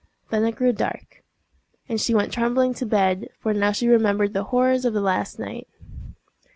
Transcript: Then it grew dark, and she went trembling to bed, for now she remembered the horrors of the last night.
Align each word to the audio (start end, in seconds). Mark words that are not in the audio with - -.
Then 0.31 0.45
it 0.45 0.55
grew 0.55 0.73
dark, 0.73 1.21
and 1.87 2.01
she 2.01 2.15
went 2.15 2.33
trembling 2.33 2.73
to 2.73 2.87
bed, 2.87 3.29
for 3.39 3.53
now 3.53 3.71
she 3.71 3.87
remembered 3.87 4.33
the 4.33 4.45
horrors 4.45 4.83
of 4.83 4.95
the 4.95 4.99
last 4.99 5.37
night. 5.37 5.67